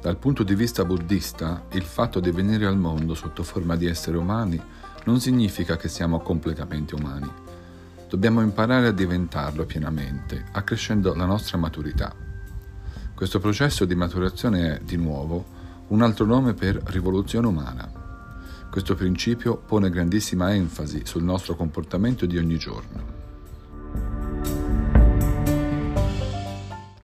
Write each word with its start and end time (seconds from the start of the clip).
Dal 0.00 0.16
punto 0.16 0.44
di 0.44 0.54
vista 0.54 0.84
buddista, 0.84 1.64
il 1.72 1.82
fatto 1.82 2.20
di 2.20 2.30
venire 2.30 2.66
al 2.66 2.78
mondo 2.78 3.14
sotto 3.14 3.42
forma 3.42 3.74
di 3.74 3.86
esseri 3.86 4.16
umani 4.16 4.62
non 5.06 5.18
significa 5.18 5.76
che 5.76 5.88
siamo 5.88 6.20
completamente 6.20 6.94
umani. 6.94 7.28
Dobbiamo 8.08 8.40
imparare 8.40 8.86
a 8.86 8.92
diventarlo 8.92 9.66
pienamente, 9.66 10.44
accrescendo 10.52 11.14
la 11.14 11.24
nostra 11.24 11.58
maturità. 11.58 12.14
Questo 13.12 13.40
processo 13.40 13.84
di 13.84 13.96
maturazione 13.96 14.76
è, 14.76 14.80
di 14.80 14.96
nuovo, 14.96 15.44
un 15.88 16.02
altro 16.02 16.24
nome 16.24 16.54
per 16.54 16.80
rivoluzione 16.86 17.48
umana. 17.48 17.90
Questo 18.70 18.94
principio 18.94 19.56
pone 19.56 19.90
grandissima 19.90 20.54
enfasi 20.54 21.02
sul 21.06 21.24
nostro 21.24 21.56
comportamento 21.56 22.24
di 22.24 22.38
ogni 22.38 22.56
giorno. 22.56 23.07